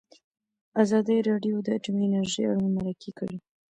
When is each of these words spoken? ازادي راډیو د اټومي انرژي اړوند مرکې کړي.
ازادي 0.83 1.17
راډیو 1.29 1.55
د 1.63 1.67
اټومي 1.77 2.03
انرژي 2.07 2.43
اړوند 2.51 2.75
مرکې 2.77 3.11
کړي. 3.19 3.37